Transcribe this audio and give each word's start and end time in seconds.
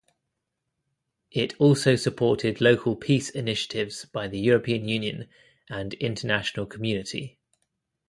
It 1.29 1.53
also 1.59 1.95
supported 1.95 2.59
local 2.59 2.95
peace 2.95 3.29
initiatives 3.29 4.03
by 4.05 4.27
the 4.29 4.39
European 4.39 4.87
Union 4.87 5.29
and 5.69 5.93
international 5.93 6.65
community. 6.65 7.37